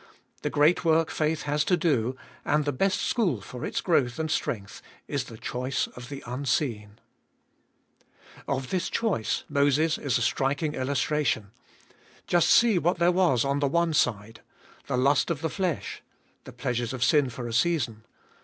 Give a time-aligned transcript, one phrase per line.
[0.41, 4.31] The great work faith has to do, and the best school for its growth and
[4.31, 6.97] strength, is the choice of the unseen.
[8.47, 11.51] 458 TTbe l>oltest of Of this choice Moses is a striking illustration.
[12.25, 14.41] Just see what there was on the one side.
[14.87, 16.01] The lust of the flesh:
[16.45, 18.03] the pleasures of sin for a season.